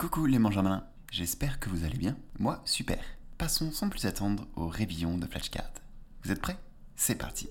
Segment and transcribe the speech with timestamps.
[0.00, 2.16] Coucou les mangermalins, j'espère que vous allez bien.
[2.38, 3.04] Moi, super.
[3.36, 5.70] Passons sans plus attendre au réveillon de Flashcard.
[6.22, 6.56] Vous êtes prêts?
[6.96, 7.50] C'est parti.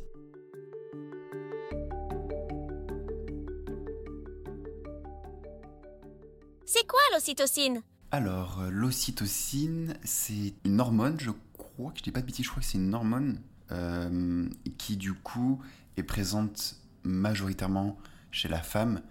[6.66, 7.84] C'est quoi l'ocytocine?
[8.10, 12.50] Alors, euh, l'ocytocine, c'est une hormone, je crois, que je dis pas de bêtises, je
[12.50, 13.40] crois que c'est une hormone
[13.72, 15.62] euh, qui du coup
[15.98, 18.00] est présente majoritairement
[18.32, 19.04] chez la femme,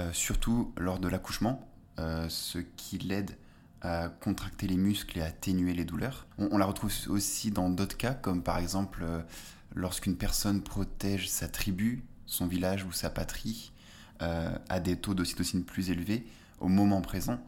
[0.00, 1.68] euh, surtout lors de l'accouchement,
[1.98, 3.36] ce qui l'aide
[3.82, 6.26] à contracter les muscles et à atténuer les douleurs.
[6.38, 9.20] On, la retrouve aussi dans d'autres cas, comme par exemple euh,
[9.74, 13.72] lorsqu'une personne protège sa tribu, son village ou sa patrie,
[14.22, 16.26] euh, à des taux d'ocytocine plus élevés
[16.58, 17.38] au moment présent.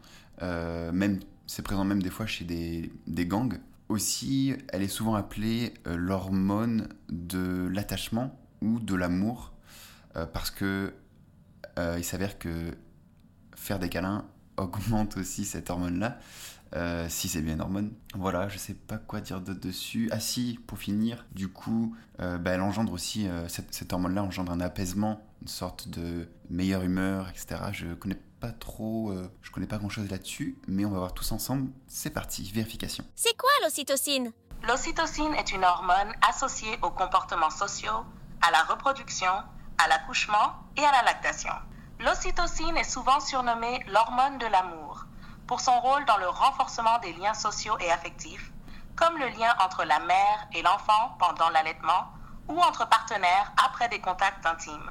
[0.41, 3.59] Euh, même, c'est présent même des fois chez des, gangs.
[3.89, 9.51] Aussi, elle est souvent appelée euh, l'hormone de l'attachement ou de l'amour,
[10.15, 10.93] euh, parce que
[11.79, 12.71] euh, il s'avère que
[13.55, 14.25] faire des câlins
[14.59, 16.17] augmente aussi cette hormone-là,
[16.75, 17.93] euh, si c'est bien une hormone.
[18.15, 20.09] Voilà, je sais pas quoi dire d'autre dessus.
[20.11, 24.23] Ah si, pour finir, du coup, euh, bah, elle engendre aussi, euh, cette, cette hormone-là
[24.23, 27.61] engendre un apaisement, une sorte de meilleure humeur, etc.
[27.71, 31.31] Je connais pas trop, euh, je connais pas grand-chose là-dessus, mais on va voir tous
[31.31, 31.69] ensemble.
[31.87, 33.03] C'est parti, vérification.
[33.15, 34.31] C'est quoi l'ocytocine?
[34.67, 38.05] L'ocytocine est une hormone associée aux comportements sociaux,
[38.41, 39.31] à la reproduction,
[39.77, 41.53] à l'accouchement et à la lactation.
[42.01, 45.05] L'ocytocine est souvent surnommée l'hormone de l'amour
[45.47, 48.53] pour son rôle dans le renforcement des liens sociaux et affectifs,
[48.95, 52.07] comme le lien entre la mère et l'enfant pendant l'allaitement
[52.47, 54.89] ou entre partenaires après des contacts intimes.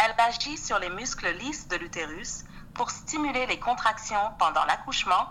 [0.00, 2.42] Elle agit sur les muscles lisses de l'utérus
[2.74, 5.28] pour stimuler les contractions pendant l'accouchement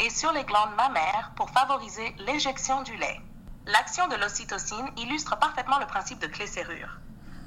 [0.00, 3.22] et sur les glandes mammaires pour favoriser l'éjection du lait.
[3.64, 6.98] L'action de l'ocytocine illustre parfaitement le principe de clé-serrure.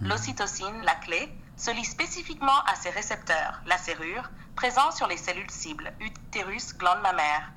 [0.01, 5.51] L'ocytocine, la clé, se lie spécifiquement à ses récepteurs, la serrure, présents sur les cellules
[5.51, 7.51] cibles, utérus, glande mammaire,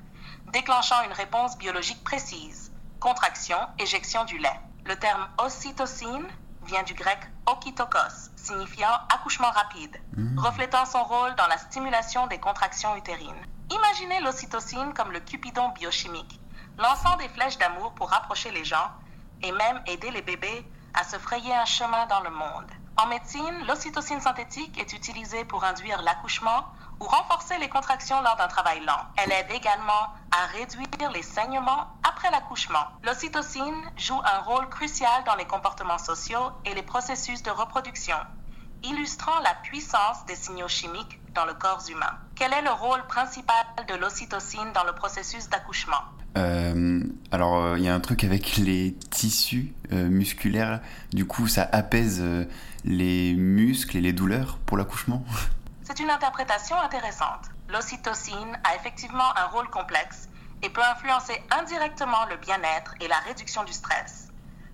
[0.51, 4.59] déclenchant une réponse biologique précise, contraction, éjection du lait.
[4.85, 6.27] Le terme ocytocine
[6.65, 9.99] vient du grec okitokos, signifiant accouchement rapide,
[10.37, 13.45] reflétant son rôle dans la stimulation des contractions utérines.
[13.71, 16.39] Imaginez l'ocytocine comme le cupidon biochimique,
[16.77, 18.91] lançant des flèches d'amour pour rapprocher les gens
[19.41, 22.71] et même aider les bébés à se frayer un chemin dans le monde.
[22.97, 26.65] En médecine, l'ocytocine synthétique est utilisée pour induire l'accouchement
[27.01, 29.05] ou renforcer les contractions lors d'un travail lent.
[29.17, 32.87] Elle aide également à réduire les saignements après l'accouchement.
[33.03, 38.17] L'ocytocine joue un rôle crucial dans les comportements sociaux et les processus de reproduction,
[38.83, 42.13] illustrant la puissance des signaux chimiques dans le corps humain.
[42.35, 46.01] Quel est le rôle principal de l'ocytocine dans le processus d'accouchement?
[46.37, 47.01] Euh,
[47.31, 50.81] alors, euh, il y a un truc avec les tissus euh, musculaires.
[51.11, 52.23] Du coup, ça apaise
[52.83, 55.23] les muscles et les douleurs pour l'accouchement.
[55.83, 57.45] C'est une interprétation intéressante.
[57.69, 60.29] L'ocytocine a effectivement un rôle complexe
[60.61, 64.29] et peut influencer indirectement le bien-être et la réduction du stress,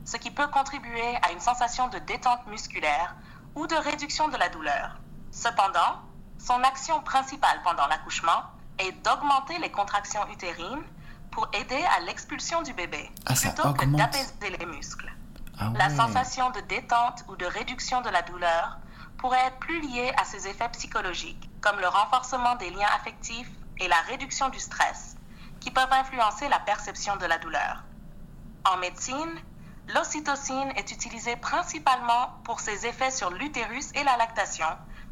[0.05, 3.15] ce qui peut contribuer à une sensation de détente musculaire
[3.55, 4.99] ou de réduction de la douleur.
[5.31, 6.01] Cependant,
[6.37, 8.43] son action principale pendant l'accouchement
[8.79, 10.83] est d'augmenter les contractions utérines
[11.31, 15.11] pour aider à l'expulsion du bébé, Ah, plutôt que d'apaiser les muscles.
[15.57, 18.77] Ah La sensation de détente ou de réduction de la douleur
[19.17, 23.49] pourrait être plus liée à ses effets psychologiques, comme le renforcement des liens affectifs
[23.79, 25.15] et la réduction du stress,
[25.59, 27.83] qui peuvent influencer la perception de la douleur.
[28.65, 29.35] En médecine,
[29.93, 34.67] l'ocytocine est utilisée principalement pour ses effets sur l'utérus et la lactation,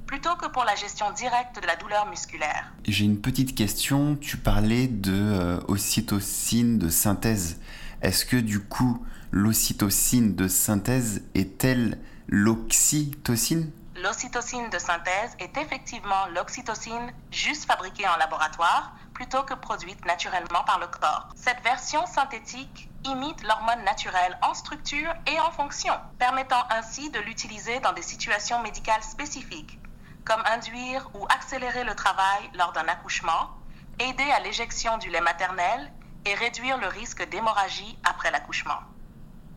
[0.10, 2.74] plutôt que pour la gestion directe de la douleur musculaire.
[2.88, 4.16] J'ai une petite question.
[4.16, 7.60] Tu parlais de euh, ocytocine de synthèse.
[8.02, 13.72] Est-ce que du coup, l'ocytocine de synthèse est-elle l'oxytocine?
[14.02, 20.80] L'ocytocine de synthèse est effectivement l'oxytocine juste fabriquée en laboratoire plutôt que produite naturellement par
[20.80, 21.30] le corps.
[21.36, 27.80] Cette version synthétique imite l'hormone naturelle en structure et en fonction, permettant ainsi de l'utiliser
[27.82, 29.78] dans des situations médicales spécifiques,
[30.26, 33.50] comme induire ou accélérer le travail lors d'un accouchement,
[34.00, 35.92] aider à l'éjection du lait maternel
[36.26, 38.80] et réduire le risque d'hémorragie après l'accouchement.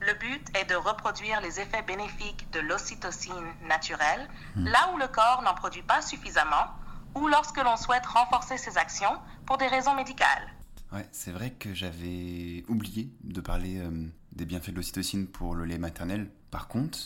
[0.00, 5.42] Le but est de reproduire les effets bénéfiques de l'ocytocine naturelle là où le corps
[5.42, 6.66] n'en produit pas suffisamment
[7.14, 9.16] ou lorsque l'on souhaite renforcer ses actions
[9.46, 10.48] pour des raisons médicales.
[10.92, 15.64] Ouais, c'est vrai que j'avais oublié de parler euh, des bienfaits de l'ocytocine pour le
[15.64, 16.30] lait maternel.
[16.50, 16.98] Par contre,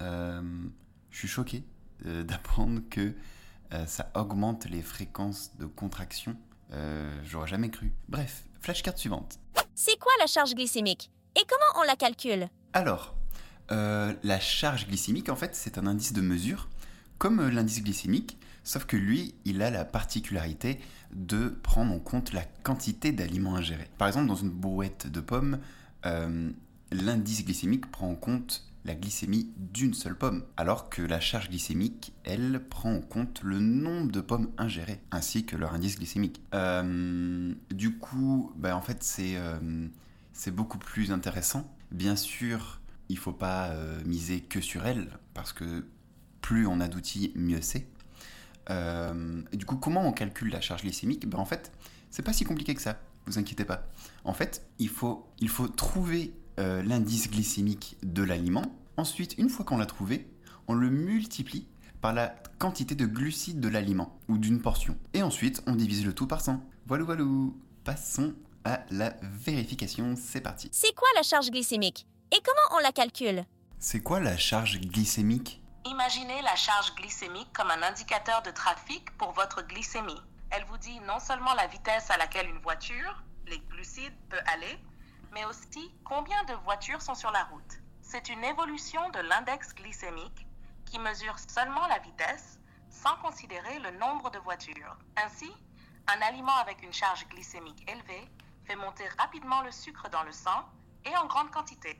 [0.00, 0.42] euh,
[1.10, 1.64] je suis choqué
[2.04, 3.14] euh, d'apprendre que
[3.72, 6.36] euh, ça augmente les fréquences de contraction.
[6.72, 7.92] Euh, J'aurais jamais cru.
[8.08, 9.38] Bref, flashcard suivante.
[9.74, 11.10] C'est quoi la charge glycémique?
[11.36, 12.48] Et comment on la calcule?
[12.72, 13.14] Alors,
[13.68, 16.68] la charge glycémique, en fait, c'est un indice de mesure.
[17.18, 20.80] Comme l'indice glycémique, Sauf que lui, il a la particularité
[21.14, 23.88] de prendre en compte la quantité d'aliments ingérés.
[23.96, 25.60] Par exemple, dans une brouette de pommes,
[26.90, 32.14] l'indice glycémique prend en compte la glycémie d'une seule pomme, alors que la charge glycémique,
[32.24, 36.40] elle, prend en compte le nombre de pommes ingérées, ainsi que leur indice glycémique.
[36.54, 39.88] Euh, du coup, bah, en fait, euh,
[40.32, 41.70] c'est beaucoup plus intéressant.
[41.90, 45.86] Bien sûr, il faut pas euh, miser que sur elle, parce que
[46.40, 47.88] plus on a d'outils, mieux c'est.
[49.52, 51.28] du coup, comment on calcule la charge glycémique?
[51.28, 51.72] Ben, En fait,
[52.10, 53.88] c'est pas si compliqué que ça, vous inquiétez pas.
[54.24, 58.64] En fait, il faut, il faut trouver euh, l'indice glycémique de l'aliment.
[58.96, 60.26] Ensuite, une fois qu'on l'a trouvé,
[60.68, 61.68] on le multiplie
[62.00, 64.96] par la quantité de glucides de l'aliment ou d'une portion.
[65.14, 66.62] Et ensuite, on divise le tout par 100.
[66.86, 67.24] Voilà, voilà.
[67.84, 70.14] Passons à la vérification.
[70.16, 70.68] C'est parti.
[70.72, 72.06] C'est quoi la charge glycémique?
[72.32, 73.44] Et comment on la calcule?
[73.78, 75.62] C'est quoi la charge glycémique?
[75.84, 80.20] Imaginez la charge glycémique comme un indicateur de trafic pour votre glycémie.
[80.50, 84.78] Elle vous dit non seulement la vitesse à laquelle une voiture, les glucides, peut aller,
[85.32, 87.80] mais aussi combien de voitures sont sur la route.
[88.02, 90.46] C'est une évolution de l'index glycémique
[90.84, 94.96] qui mesure seulement la vitesse sans considérer le nombre de voitures.
[95.16, 95.52] Ainsi,
[96.06, 98.28] un aliment avec une charge glycémique élevée
[98.64, 100.64] fait monter rapidement le sucre dans le sang
[101.04, 101.98] et en grande quantité,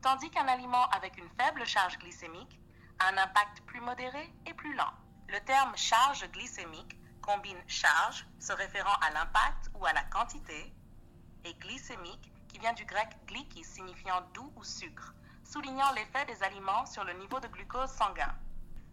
[0.00, 2.60] tandis qu'un aliment avec une faible charge glycémique
[2.98, 4.92] a un impact plus modéré et plus lent.
[5.28, 10.74] Le terme charge glycémique combine charge, se référant à l'impact ou à la quantité,
[11.44, 15.14] et glycémique, qui vient du grec glykis signifiant doux ou sucre,
[15.44, 18.34] soulignant l'effet des aliments sur le niveau de glucose sanguin.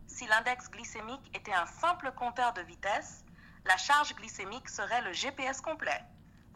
[0.08, 3.26] Si l'index glycémique était un simple compteur de vitesse,
[3.66, 6.02] la charge glycémique serait le GPS complet,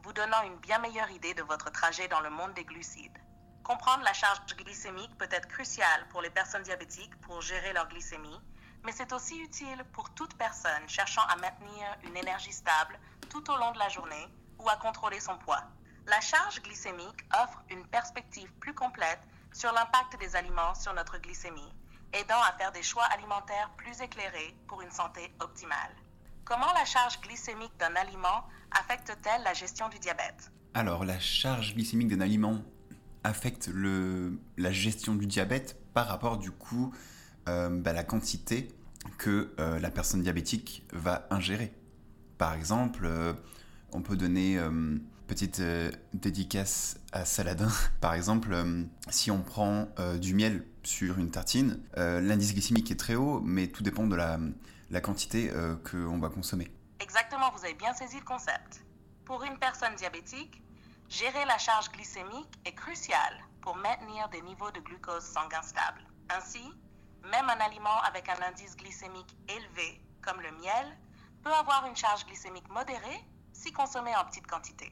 [0.03, 3.17] vous donnant une bien meilleure idée de votre trajet dans le monde des glucides.
[3.63, 8.41] Comprendre la charge glycémique peut être crucial pour les personnes diabétiques pour gérer leur glycémie,
[8.83, 12.99] mais c'est aussi utile pour toute personne cherchant à maintenir une énergie stable
[13.29, 14.27] tout au long de la journée
[14.59, 15.63] ou à contrôler son poids.
[16.07, 19.21] La charge glycémique offre une perspective plus complète
[19.53, 21.73] sur l'impact des aliments sur notre glycémie,
[22.11, 25.95] aidant à faire des choix alimentaires plus éclairés pour une santé optimale.
[26.43, 30.51] Comment la charge glycémique d'un aliment affecte-t-elle la gestion du diabète?
[30.73, 32.61] Alors, la charge glycémique d'un aliment
[33.23, 33.69] affecte
[34.57, 36.93] la gestion du diabète par rapport du coup
[37.47, 38.67] euh, bah, la quantité
[39.17, 41.73] que euh, la personne diabétique va ingérer.
[42.37, 43.33] Par exemple, euh,
[43.93, 44.59] on peut donner
[45.33, 47.71] petite euh, dédicace à Saladin.
[48.01, 52.99] Par exemple, euh, si on prend euh, du miel sur une tartine, l'indice glycémique est
[52.99, 54.37] très haut, mais tout dépend de la,
[54.91, 55.49] la quantité
[55.89, 56.69] qu'on va consommer.
[56.99, 58.83] Exactement, vous avez bien saisi le concept.
[59.23, 60.61] Pour une personne diabétique,
[61.07, 66.03] gérer la charge glycémique est crucial pour maintenir des niveaux de glucose sanguin stables.
[66.37, 66.65] Ainsi,
[67.31, 70.97] même un aliment avec un indice glycémique élevé, comme le miel,
[71.45, 74.91] peut avoir une charge glycémique modérée si consommé en petite quantité.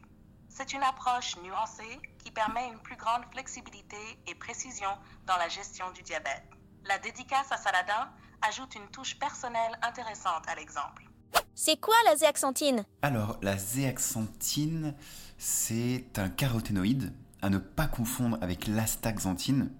[0.54, 3.96] C'est une approche nuancée qui permet une plus grande flexibilité
[4.28, 4.90] et précision
[5.26, 6.44] dans la gestion du diabète.
[6.86, 8.10] La dédicace à Saladin
[8.42, 11.10] ajoute une touche personnelle intéressante à l'exemple.
[11.56, 14.94] C'est quoi la zéaxanthine Alors, la zéaxanthine,
[15.38, 19.72] c'est un caroténoïde à ne pas confondre avec l'astaxanthine,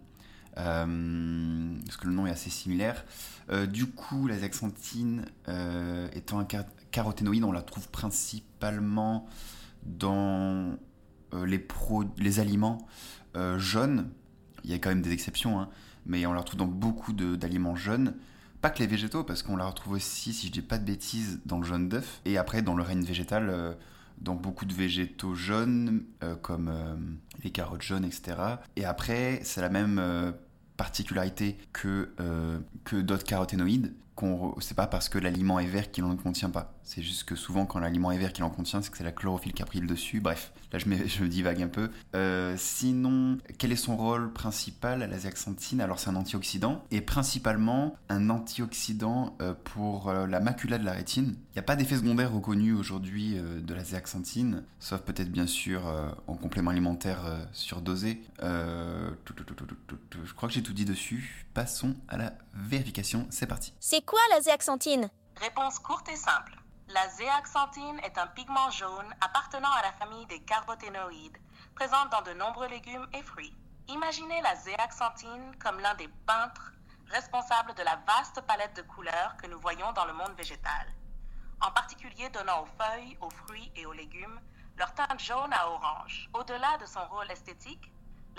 [0.58, 3.04] euh, parce que le nom est assez similaire.
[3.50, 6.48] Euh, du coup, la zéaxanthine euh, étant un
[6.92, 9.28] caroténoïde, on la trouve principalement
[9.84, 10.78] dans
[11.34, 11.66] euh, les,
[12.18, 12.78] les aliments
[13.36, 14.10] euh, jaunes,
[14.64, 15.70] il y a quand même des exceptions, hein,
[16.06, 18.16] mais on la retrouve dans beaucoup d'aliments jaunes.
[18.62, 21.40] Pas que les végétaux, parce qu'on la retrouve aussi, si je dis pas de bêtises,
[21.46, 22.22] dans le jaune d'œuf.
[22.26, 23.74] Et après, dans le règne végétal, euh,
[24.20, 26.04] dans beaucoup de végétaux jaunes,
[26.44, 26.72] comme
[27.44, 28.38] les carottes jaunes, etc.
[28.76, 30.00] Et après, c'est la même
[30.78, 32.14] particularité que,
[32.84, 33.96] que d'autres caroténoïdes
[34.60, 36.74] c'est pas parce que l'aliment est vert qu'il n'en contient pas.
[36.84, 39.12] C'est juste que souvent, quand l'aliment est vert qu'il en contient, c'est que c'est la
[39.12, 40.20] chlorophylle qui a pris le dessus.
[40.20, 41.90] Bref, là, je me, je me divague un peu.
[42.16, 47.02] Euh, sinon, quel est son rôle principal à la zéaxanthine Alors, c'est un antioxydant et
[47.02, 51.36] principalement un antioxydant euh, pour euh, la macula de la rétine.
[51.52, 55.84] Il n'y a pas d'effet secondaire reconnu aujourd'hui de la zéaxanthine, sauf peut-être bien sûr
[56.28, 57.20] en complément alimentaire
[57.52, 58.22] surdosé.
[58.42, 61.46] je crois que j'ai tout dit dessus.
[61.54, 63.28] Passons à la vérification.
[63.30, 63.74] C'est parti.
[63.82, 65.10] C'est quoi la zéaxanthine
[65.42, 66.61] Réponse courte et simple.
[66.94, 71.38] La zéaxanthine est un pigment jaune appartenant à la famille des caroténoïdes,
[71.74, 73.56] présente dans de nombreux légumes et fruits.
[73.88, 76.74] Imaginez la zéaxanthine comme l'un des peintres
[77.08, 80.86] responsables de la vaste palette de couleurs que nous voyons dans le monde végétal,
[81.62, 84.42] en particulier donnant aux feuilles, aux fruits et aux légumes
[84.76, 86.30] leur teinte jaune à orange.
[86.34, 87.90] Au-delà de son rôle esthétique,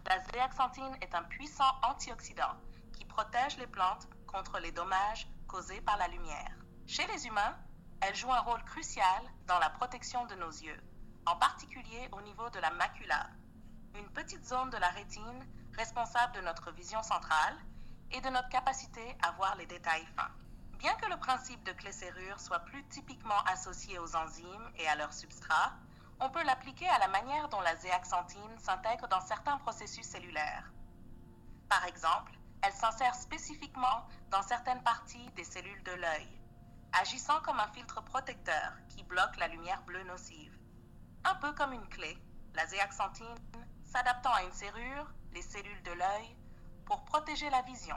[0.06, 2.56] la zéaxanthine est un puissant antioxydant
[2.92, 6.52] qui protège les plantes contre les dommages causés par la lumière.
[6.86, 7.56] Chez les humains,
[8.02, 10.80] elle joue un rôle crucial dans la protection de nos yeux,
[11.24, 13.28] en particulier au niveau de la macula,
[13.94, 17.56] une petite zone de la rétine responsable de notre vision centrale
[18.10, 20.32] et de notre capacité à voir les détails fins.
[20.78, 25.14] Bien que le principe de clé-serrure soit plus typiquement associé aux enzymes et à leurs
[25.14, 25.72] substrats,
[26.18, 30.72] on peut l'appliquer à la manière dont la zéaxanthine s'intègre dans certains processus cellulaires.
[31.68, 32.32] Par exemple,
[32.62, 36.41] elle s'insère spécifiquement dans certaines parties des cellules de l'œil,
[36.92, 40.56] agissant comme un filtre protecteur qui bloque la lumière bleue nocive.
[41.24, 42.18] Un peu comme une clé,
[42.54, 43.34] la zéaxanthine
[43.84, 46.36] s'adaptant à une serrure, les cellules de l'œil,
[46.84, 47.96] pour protéger la vision.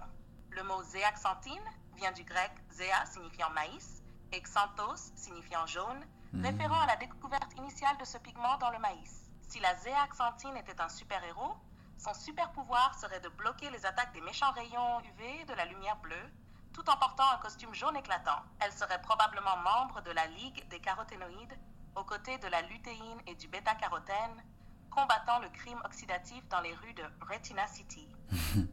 [0.51, 1.63] Le mot zéaxanthine
[1.95, 6.05] vient du grec zéa signifiant maïs et xanthos signifiant jaune,
[6.41, 9.29] référant à la découverte initiale de ce pigment dans le maïs.
[9.41, 11.55] Si la zéaxanthine était un super-héros,
[11.97, 15.97] son super pouvoir serait de bloquer les attaques des méchants rayons UV de la lumière
[15.97, 16.29] bleue,
[16.75, 18.41] tout en portant un costume jaune éclatant.
[18.59, 21.57] Elle serait probablement membre de la Ligue des caroténoïdes,
[21.95, 24.43] aux côtés de la lutéine et du bêta-carotène,
[24.91, 28.05] combattant le crime oxydatif dans les rues de Retina City.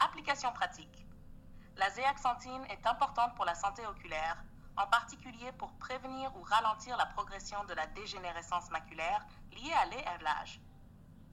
[0.00, 1.04] Application pratique.
[1.76, 4.36] La zéaxanthine est importante pour la santé oculaire,
[4.76, 10.60] en particulier pour prévenir ou ralentir la progression de la dégénérescence maculaire liée à l'âge,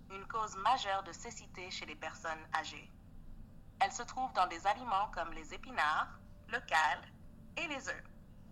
[0.09, 2.91] une cause majeure de cécité chez les personnes âgées.
[3.79, 7.01] Elle se trouve dans des aliments comme les épinards, le cal
[7.57, 8.03] et les œufs.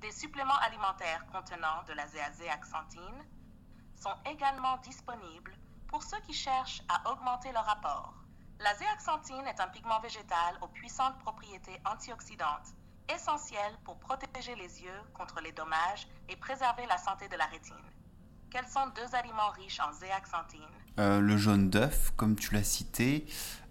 [0.01, 3.23] Des suppléments alimentaires contenant de la zéaxanthine
[3.95, 5.55] sont également disponibles
[5.87, 8.13] pour ceux qui cherchent à augmenter leur apport.
[8.59, 12.73] La zéaxanthine est un pigment végétal aux puissantes propriétés antioxydantes,
[13.13, 17.75] essentiel pour protéger les yeux contre les dommages et préserver la santé de la rétine.
[18.49, 20.61] Quels sont deux aliments riches en zéaxanthine
[20.99, 23.25] Euh, le jaune d'œuf, comme tu l'as cité.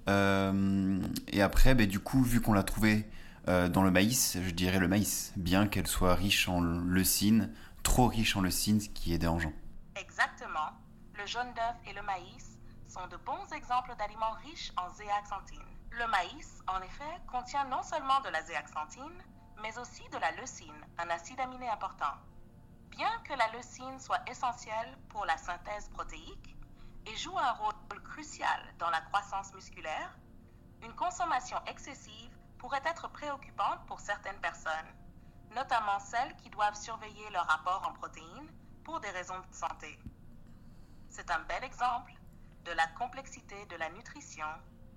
[0.08, 3.08] Euh, et après, ben, du coup, vu qu'on l'a trouvé
[3.48, 8.08] euh, dans le maïs, je dirais le maïs, bien qu'elle soit riche en leucine, trop
[8.08, 9.52] riche en leucine, ce qui est dérangeant.
[9.96, 10.70] Exactement.
[11.18, 15.58] Le jaune d'œuf et le maïs sont de bons exemples d'aliments riches en zéaxanthine.
[15.90, 19.22] Le maïs, en effet, contient non seulement de la zéaxanthine,
[19.62, 22.14] mais aussi de la leucine, un acide aminé important.
[22.90, 26.56] Bien que la leucine soit essentielle pour la synthèse protéique
[27.06, 30.18] et joue un rôle crucial dans la croissance musculaire,
[30.82, 34.92] une consommation excessive pourrait être préoccupante pour certaines personnes,
[35.54, 38.50] notamment celles qui doivent surveiller leur apport en protéines
[38.84, 39.98] pour des raisons de santé.
[41.08, 42.12] C'est un bel exemple
[42.64, 44.46] de la complexité de la nutrition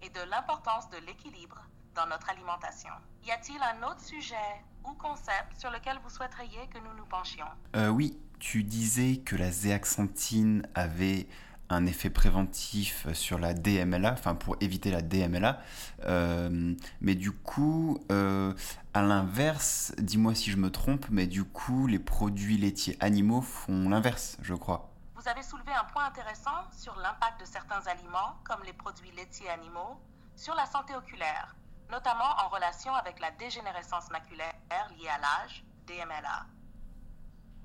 [0.02, 1.62] et de l'importance de l'équilibre
[1.96, 2.92] dans notre alimentation.
[3.24, 7.48] Y a-t-il un autre sujet ou concept sur lequel vous souhaiteriez que nous nous penchions?
[7.76, 11.28] Euh, oui, tu disais que la zéaxanthine avait
[11.70, 15.60] un effet préventif sur la DMLA, enfin pour éviter la DMLA.
[16.06, 18.54] Euh, mais du coup, euh,
[18.94, 23.90] à l'inverse, dis-moi si je me trompe, mais du coup, les produits laitiers animaux font
[23.90, 24.92] l'inverse, je crois.
[25.16, 29.50] Vous avez soulevé un point intéressant sur l'impact de certains aliments, comme les produits laitiers
[29.50, 30.00] animaux,
[30.36, 31.56] sur la santé oculaire,
[31.90, 34.54] notamment en relation avec la dégénérescence maculaire
[34.98, 36.46] liée à l'âge, DMLA.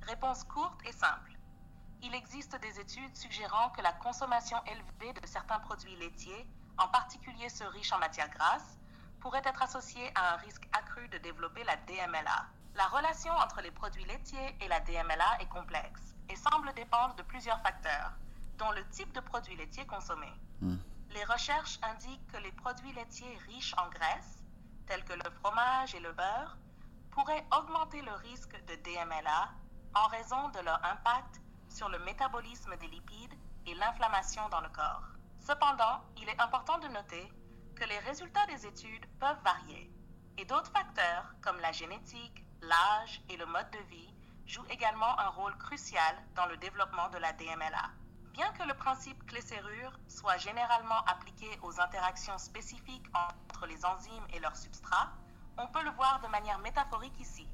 [0.06, 1.29] Réponse courte et simple.
[2.02, 6.46] Il existe des études suggérant que la consommation élevée de certains produits laitiers,
[6.78, 8.78] en particulier ceux riches en matières grasses,
[9.20, 12.46] pourrait être associée à un risque accru de développer la DMLA.
[12.74, 17.22] La relation entre les produits laitiers et la DMLA est complexe et semble dépendre de
[17.22, 18.12] plusieurs facteurs,
[18.56, 20.32] dont le type de produit laitier consommé.
[20.60, 20.76] Hmm.
[21.10, 24.42] Les recherches indiquent que les produits laitiers riches en graisse,
[24.86, 26.56] tels que le fromage et le beurre,
[27.10, 29.50] pourraient augmenter le risque de DMLA
[29.94, 33.34] en raison de leur impact sur le métabolisme des lipides
[33.66, 35.04] et l'inflammation dans le corps.
[35.38, 37.32] Cependant, il est important de noter
[37.76, 39.90] que les résultats des études peuvent varier
[40.36, 44.14] et d'autres facteurs comme la génétique, l'âge et le mode de vie
[44.46, 47.90] jouent également un rôle crucial dans le développement de la DMLA.
[48.32, 54.40] Bien que le principe clé-serrure soit généralement appliqué aux interactions spécifiques entre les enzymes et
[54.40, 55.12] leurs substrats,
[55.58, 57.46] on peut le voir de manière métaphorique ici.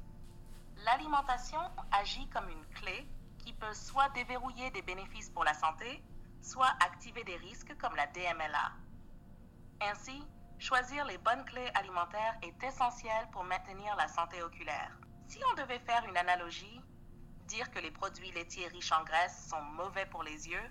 [0.85, 1.59] L'alimentation
[1.91, 3.07] agit comme une clé
[3.47, 6.03] qui peut soit déverrouiller des bénéfices pour la santé,
[6.41, 8.73] soit activer des risques comme la DMLA.
[9.79, 10.21] Ainsi,
[10.59, 14.91] choisir les bonnes clés alimentaires est essentiel pour maintenir la santé oculaire.
[15.27, 16.81] Si on devait faire une analogie,
[17.45, 20.69] dire que les produits laitiers riches en graisse sont mauvais pour les yeux,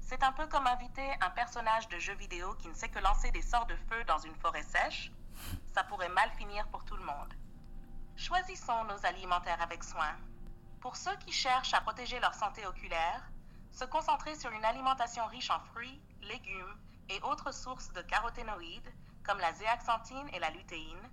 [0.00, 3.30] c'est un peu comme inviter un personnage de jeu vidéo qui ne sait que lancer
[3.30, 5.12] des sorts de feu dans une forêt sèche.
[5.72, 7.32] Ça pourrait mal finir pour tout le monde.
[8.16, 10.16] Choisissons nos alimentaires avec soin.
[10.80, 13.22] Pour ceux qui cherchent à protéger leur santé oculaire,
[13.70, 16.76] se concentrer sur une alimentation riche en fruits, légumes
[17.10, 21.10] et autres sources de caroténoïdes, comme la zéaxanthine et la lutéine,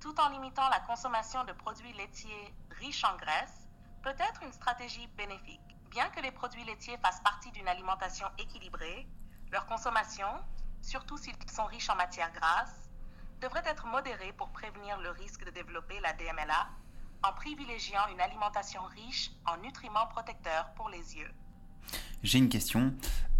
[0.00, 3.68] tout en limitant la consommation de produits laitiers riches en graisse,
[4.02, 5.76] peut être une stratégie bénéfique.
[5.90, 9.08] Bien que les produits laitiers fassent partie d'une alimentation équilibrée,
[9.50, 10.28] leur consommation,
[10.80, 12.90] surtout s'ils sont riches en matières grasses,
[13.40, 16.68] devrait être modérée pour prévenir le risque de développer la DMLA
[17.22, 21.30] en privilégiant une alimentation riche en nutriments protecteurs pour les yeux.
[22.22, 22.94] J'ai une question.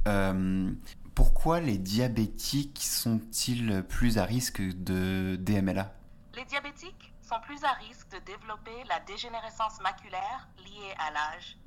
[0.06, 0.72] Euh,
[1.14, 5.92] pourquoi les diabétiques sont-ils plus à risque de DMLA
[6.34, 11.58] Les diabétiques sont plus à risque de développer la dégénérescence maculaire liée à l'âge,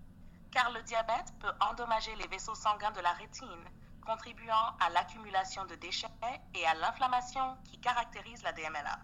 [0.52, 3.66] car le diabète peut endommager les vaisseaux sanguins de la rétine,
[4.06, 6.08] contribuant à l'accumulation de déchets
[6.56, 9.00] et à l'inflammation qui caractérise la DMLA.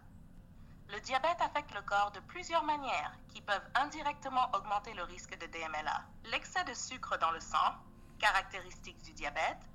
[0.89, 5.45] Le diabète affecte le corps de plusieurs manières qui peuvent indirectement augmenter le risque de
[5.47, 6.01] DMLA.
[6.25, 7.75] L'excès de sucre dans le sang,
[8.19, 9.67] caractéristique du diabète,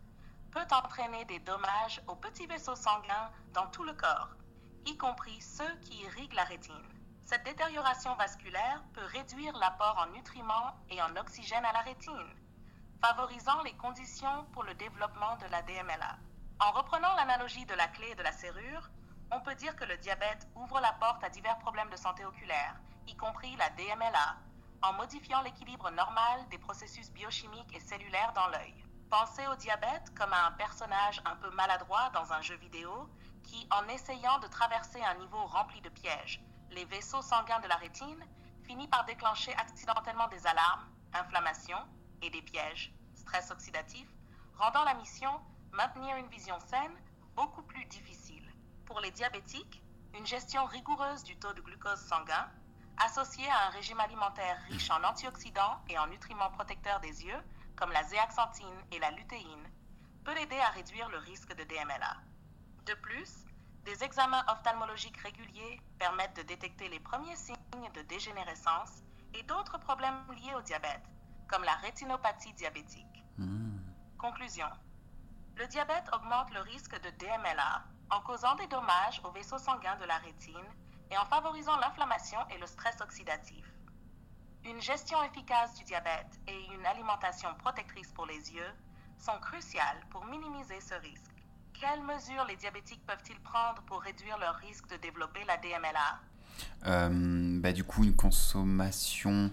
[0.50, 4.30] peut entraîner des dommages aux petits vaisseaux sanguins dans tout le corps,
[4.86, 6.88] y compris ceux qui irriguent la rétine.
[7.24, 12.36] Cette détérioration vasculaire peut réduire l'apport en nutriments et en oxygène à la rétine,
[13.02, 16.18] favorisant les conditions pour le développement de la DMLA.
[16.60, 18.90] En reprenant l'analogie de la clé et de la serrure,
[19.32, 22.76] on peut dire que le diabète ouvre la porte à divers problèmes de santé oculaire,
[23.06, 24.36] y compris la DMLA,
[24.82, 28.74] en modifiant l'équilibre normal des processus biochimiques et cellulaires dans l'œil.
[29.08, 33.08] Pensez au diabète comme à un personnage un peu maladroit dans un jeu vidéo
[33.42, 37.76] qui, en essayant de traverser un niveau rempli de pièges, les vaisseaux sanguins de la
[37.76, 38.24] rétine,
[38.64, 41.78] finit par déclencher accidentellement des alarmes, inflammation
[42.20, 44.08] et des pièges, stress oxydatif,
[44.58, 45.40] rendant la mission
[45.72, 46.96] maintenir une vision saine
[47.34, 48.51] beaucoup plus difficile.
[48.86, 49.82] Pour les diabétiques,
[50.14, 52.48] une gestion rigoureuse du taux de glucose sanguin,
[52.98, 57.42] associée à un régime alimentaire riche en antioxydants et en nutriments protecteurs des yeux,
[57.76, 59.70] comme la zéaxanthine et la lutéine,
[60.24, 62.16] peut aider à réduire le risque de DMLA.
[62.86, 63.44] De plus,
[63.84, 69.02] des examens ophtalmologiques réguliers permettent de détecter les premiers signes de dégénérescence
[69.34, 71.02] et d'autres problèmes liés au diabète,
[71.48, 73.24] comme la rétinopathie diabétique.
[74.18, 74.68] Conclusion.
[75.56, 80.04] Le diabète augmente le risque de DMLA en causant des dommages aux vaisseaux sanguins de
[80.04, 80.68] la rétine
[81.10, 83.64] et en favorisant l'inflammation et le stress oxydatif.
[84.64, 88.72] Une gestion efficace du diabète et une alimentation protectrice pour les yeux
[89.18, 91.32] sont cruciales pour minimiser ce risque.
[91.72, 96.20] Quelles mesures les diabétiques peuvent-ils prendre pour réduire leur risque de développer la DMLA
[96.86, 99.50] Euh, bah, Du coup, une consommation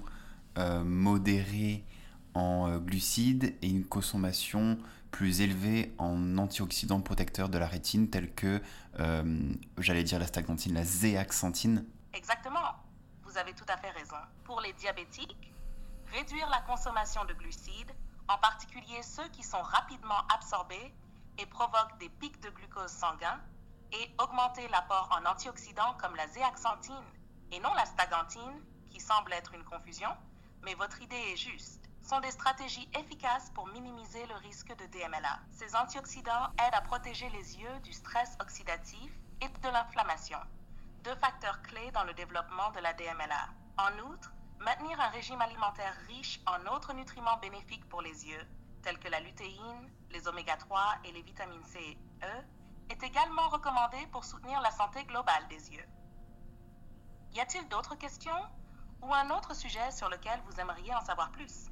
[0.58, 1.86] euh, modérée
[2.34, 4.78] en euh, glucides et une consommation
[5.12, 8.62] plus élevée en antioxydants protecteurs de la rétine tels que,
[9.00, 11.86] euh, j'allais dire la stagnantine, la zéaxanthine.
[12.14, 12.76] Exactement.
[13.24, 14.18] Vous avez tout à fait raison.
[14.44, 15.54] Pour les diabétiques,
[16.14, 17.92] réduire la consommation de glucides,
[18.28, 20.94] en particulier ceux qui sont rapidement absorbés
[21.38, 23.40] et provoquent des pics de glucose sanguin,
[23.92, 26.96] et augmenter l'apport en antioxydants comme la zéaxanthine
[27.52, 30.10] et non la stagantine, qui semble être une confusion,
[30.64, 35.40] mais votre idée est juste, sont des stratégies efficaces pour minimiser le risque de DMLA.
[35.52, 40.40] Ces antioxydants aident à protéger les yeux du stress oxydatif et de l'inflammation,
[41.04, 43.50] deux facteurs clés dans le développement de la DMLA.
[43.78, 48.48] En outre, maintenir un régime alimentaire riche en autres nutriments bénéfiques pour les yeux,
[48.82, 52.46] tels que la lutéine, les oméga 3 et les vitamines C et E,
[52.90, 55.86] est également recommandé pour soutenir la santé globale des yeux.
[57.34, 58.32] Y a-t-il d'autres questions?
[59.02, 61.68] Ou un autre sujet sur lequel vous aimeriez en savoir plus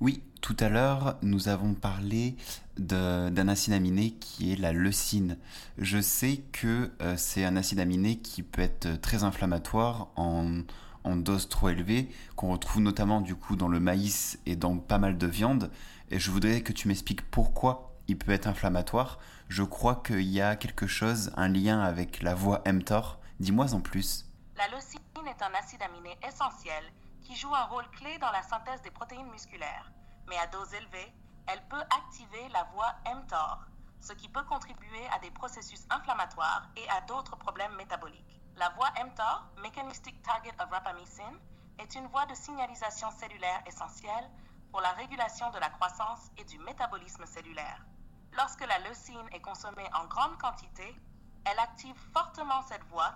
[0.00, 2.36] Oui, tout à l'heure, nous avons parlé
[2.78, 5.38] d'un acide aminé qui est la leucine.
[5.78, 10.62] Je sais que euh, c'est un acide aminé qui peut être très inflammatoire en,
[11.04, 14.98] en dose trop élevée, qu'on retrouve notamment du coup dans le maïs et dans pas
[14.98, 15.70] mal de viande.
[16.10, 19.18] Et je voudrais que tu m'expliques pourquoi il peut être inflammatoire.
[19.48, 23.18] Je crois qu'il y a quelque chose, un lien avec la voie mTOR.
[23.40, 24.26] Dis-moi en plus.
[24.56, 26.82] La leucine est un acide aminé essentiel
[27.20, 29.92] qui joue un rôle clé dans la synthèse des protéines musculaires,
[30.28, 31.12] mais à dose élevée,
[31.46, 33.60] elle peut activer la voie mTOR,
[34.00, 38.40] ce qui peut contribuer à des processus inflammatoires et à d'autres problèmes métaboliques.
[38.56, 41.34] La voie mTOR, Mechanistic Target of Rapamycin,
[41.78, 44.30] est une voie de signalisation cellulaire essentielle
[44.70, 47.86] pour la régulation de la croissance et du métabolisme cellulaire.
[48.32, 50.96] Lorsque la leucine est consommée en grande quantité,
[51.44, 53.14] elle active fortement cette voie,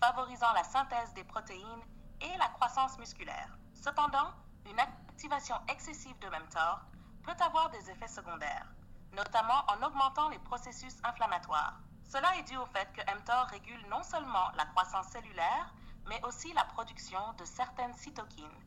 [0.00, 1.84] favorisant la synthèse des protéines
[2.20, 3.58] et la croissance musculaire.
[3.74, 4.30] Cependant,
[4.68, 6.80] une activation excessive de mTOR
[7.22, 8.74] peut avoir des effets secondaires,
[9.12, 11.80] notamment en augmentant les processus inflammatoires.
[12.04, 15.74] Cela est dû au fait que mTOR régule non seulement la croissance cellulaire,
[16.06, 18.60] mais aussi la production de certaines cytokines,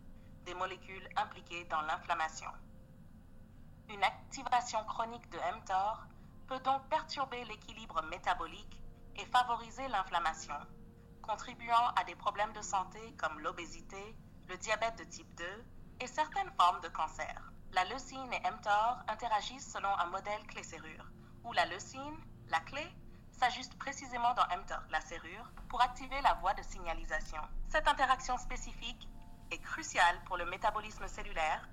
[0.46, 2.52] des molécules impliquées dans l'inflammation.
[3.90, 6.06] Une activation chronique de mTOR
[6.48, 8.82] peut donc perturber l'équilibre métabolique
[9.16, 10.56] et favoriser l'inflammation,
[11.30, 14.16] contribuant à des problèmes de santé comme l'obésité,
[14.48, 15.46] le diabète de type 2
[16.00, 17.52] et certaines formes de cancer.
[17.72, 21.06] La leucine et mTOR interagissent selon un modèle clé-serrure,
[21.44, 22.84] où la leucine, la clé,
[23.30, 27.42] s'ajuste précisément dans mTOR, la serrure, pour activer la voie de signalisation.
[27.68, 29.08] Cette interaction spécifique
[29.52, 31.70] est cruciale pour le métabolisme cellulaire,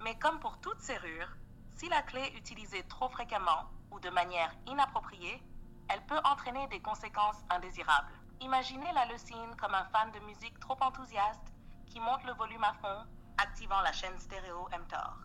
[0.00, 1.34] mais comme pour toute serrure,
[1.78, 5.42] si la clé est utilisée trop fréquemment ou de manière inappropriée,
[5.88, 8.21] elle peut entraîner des conséquences indésirables.
[8.42, 11.54] Imaginez la leucine comme un fan de musique trop enthousiaste
[11.86, 13.06] qui monte le volume à fond,
[13.38, 15.16] activant la chaîne stéréo mTOR.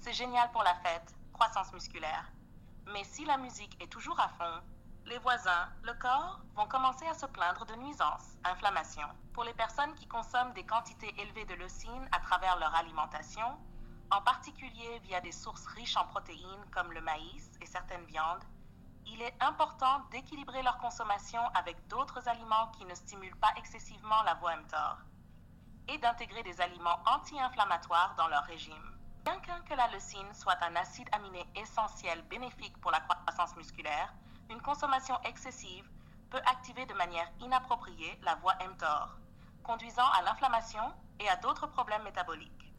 [0.00, 2.28] C'est génial pour la fête, croissance musculaire.
[2.86, 4.62] Mais si la musique est toujours à fond,
[5.06, 9.06] les voisins, le corps, vont commencer à se plaindre de nuisances, inflammation.
[9.32, 13.46] Pour les personnes qui consomment des quantités élevées de leucine à travers leur alimentation,
[14.10, 18.42] en particulier via des sources riches en protéines comme le maïs et certaines viandes,
[19.06, 24.34] il est important d'équilibrer leur consommation avec d'autres aliments qui ne stimulent pas excessivement la
[24.34, 24.98] voie mTOR
[25.88, 28.98] et d'intégrer des aliments anti-inflammatoires dans leur régime.
[29.24, 34.14] Bien que la leucine soit un acide aminé essentiel bénéfique pour la croissance musculaire,
[34.48, 35.88] une consommation excessive
[36.30, 39.18] peut activer de manière inappropriée la voie mTOR,
[39.62, 42.74] conduisant à l'inflammation et à d'autres problèmes métaboliques.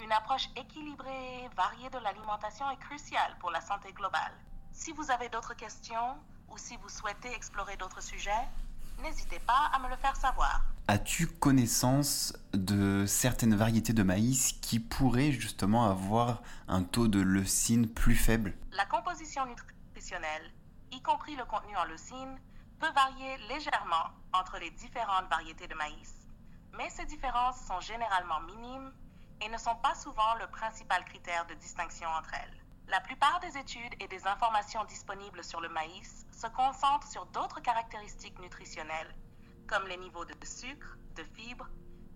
[0.00, 4.40] Une approche équilibrée et variée de l'alimentation est cruciale pour la santé globale.
[4.72, 6.16] Si vous avez d'autres questions
[6.48, 8.48] ou si vous souhaitez explorer d'autres sujets,
[9.02, 10.64] n'hésitez pas à me le faire savoir.
[10.88, 17.88] As-tu connaissance de certaines variétés de maïs qui pourraient justement avoir un taux de leucine
[17.88, 18.54] plus faible?
[18.72, 20.50] La composition nutritionnelle
[20.92, 22.38] y compris le contenu en leucine,
[22.78, 26.14] peut varier légèrement entre les différentes variétés de maïs.
[26.76, 28.92] Mais ces différences sont généralement minimes
[29.42, 32.56] et ne sont pas souvent le principal critère de distinction entre elles.
[32.90, 37.60] La plupart des études et des informations disponibles sur le maïs se concentrent sur d'autres
[37.60, 39.14] caractéristiques nutritionnelles,
[39.68, 41.68] comme les niveaux de sucre, de fibres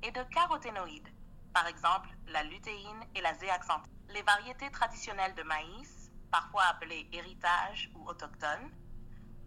[0.03, 1.09] et de caroténoïdes,
[1.53, 3.93] par exemple la lutéine et la zéaxanthine.
[4.09, 8.69] Les variétés traditionnelles de maïs parfois appelés héritage ou autochtones,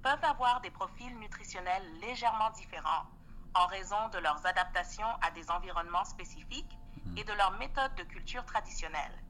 [0.01, 3.03] peuvent avoir des profils nutritionnels légèrement différents
[3.55, 6.77] en raison de leurs adaptations à des environnements spécifiques
[7.17, 9.21] et de leurs méthodes de culture traditionnelles.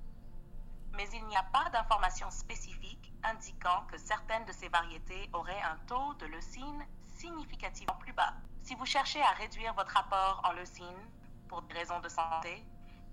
[0.97, 5.77] Mais il n'y a pas d'informations spécifiques indiquant que certaines de ces variétés auraient un
[5.85, 8.33] taux de leucine significativement plus bas.
[8.61, 11.11] Si vous cherchez à réduire votre apport en leucine
[11.47, 12.65] pour des raisons de santé,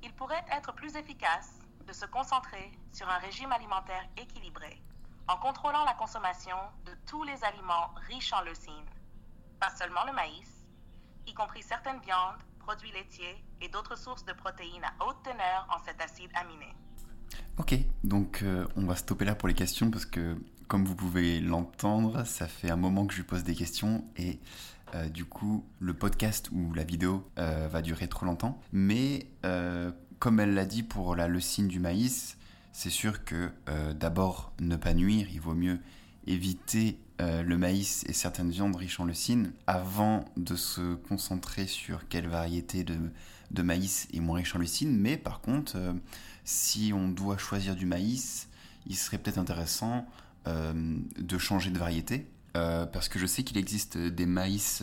[0.02, 4.82] il pourrait être plus efficace de se concentrer sur un régime alimentaire équilibré
[5.28, 8.86] en contrôlant la consommation de tous les aliments riches en leucine,
[9.60, 10.66] pas seulement le maïs,
[11.26, 15.78] y compris certaines viandes, produits laitiers et d'autres sources de protéines à haute teneur en
[15.78, 16.74] cet acide aminé.
[17.58, 21.40] Ok, donc euh, on va stopper là pour les questions parce que comme vous pouvez
[21.40, 24.40] l'entendre, ça fait un moment que je lui pose des questions et
[24.94, 28.60] euh, du coup le podcast ou la vidéo euh, va durer trop longtemps.
[28.72, 29.26] Mais
[30.18, 32.38] comme elle l'a dit pour la leucine du maïs,
[32.72, 33.50] c'est sûr que
[33.92, 35.78] d'abord ne pas nuire, il vaut mieux
[36.26, 42.26] éviter le maïs et certaines viandes riches en leucine avant de se concentrer sur quelle
[42.26, 42.98] variété de,
[43.62, 44.96] maïs est moins riche en leucine.
[44.96, 45.92] Mais par contre, euh,
[46.44, 48.48] si on doit choisir du maïs,
[48.86, 50.06] il serait peut-être intéressant
[50.46, 52.26] de changer de variété.
[52.52, 54.82] parce que je sais qu'il existe des maïs,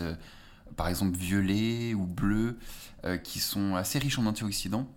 [0.76, 2.58] par exemple violets ou bleus,
[3.24, 4.90] qui sont assez riches en antioxydants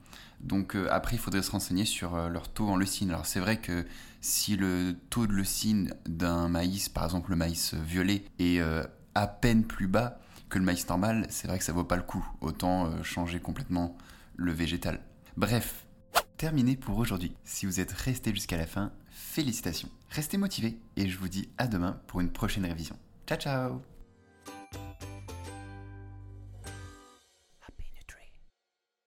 [0.45, 3.11] donc euh, après, il faudrait se renseigner sur euh, leur taux en leucine.
[3.11, 3.87] Alors c'est vrai que
[4.21, 9.27] si le taux de leucine d'un maïs, par exemple le maïs violet, est euh, à
[9.27, 12.27] peine plus bas que le maïs normal, c'est vrai que ça vaut pas le coup.
[12.41, 13.97] Autant changer complètement
[14.37, 15.01] le végétal.
[15.37, 15.87] Bref,
[16.37, 17.35] terminé pour aujourd'hui.
[17.45, 19.89] Si vous êtes resté jusqu'à la fin, félicitations.
[20.11, 22.97] Restez motivés et je vous dis à demain pour une prochaine révision.
[23.27, 23.94] Ciao ciao